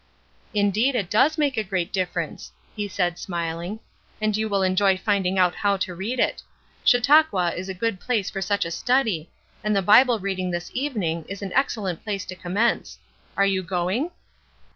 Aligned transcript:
"Indeed 0.55 0.95
it 0.95 1.11
does 1.11 1.37
make 1.37 1.63
great 1.69 1.93
difference," 1.93 2.51
he 2.75 2.87
said, 2.87 3.19
smiling, 3.19 3.79
"and 4.19 4.35
you 4.35 4.49
will 4.49 4.63
enjoy 4.63 4.97
finding 4.97 5.37
out 5.37 5.53
how 5.53 5.77
to 5.77 5.93
read 5.93 6.19
it. 6.19 6.41
Chautauqua 6.83 7.53
is 7.55 7.69
a 7.69 7.75
good 7.75 7.99
place 7.99 8.27
for 8.27 8.41
such 8.41 8.65
a 8.65 8.71
study, 8.71 9.29
and 9.63 9.75
the 9.75 9.83
Bible 9.83 10.17
reading 10.17 10.49
this 10.49 10.71
evening 10.73 11.23
is 11.29 11.43
an 11.43 11.53
excellent 11.53 12.03
place 12.03 12.25
to 12.25 12.35
commence. 12.35 12.97
Are 13.37 13.45
you 13.45 13.61
going?" 13.61 14.09